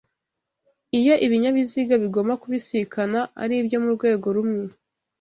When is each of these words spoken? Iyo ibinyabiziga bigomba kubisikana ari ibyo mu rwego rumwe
Iyo 0.99 1.13
ibinyabiziga 1.25 1.95
bigomba 2.03 2.33
kubisikana 2.41 3.19
ari 3.41 3.53
ibyo 3.61 3.77
mu 3.83 3.89
rwego 3.95 4.27
rumwe 4.35 4.63